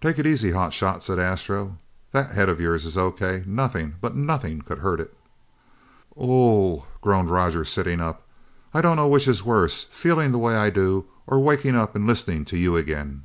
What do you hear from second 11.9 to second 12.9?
and listening to you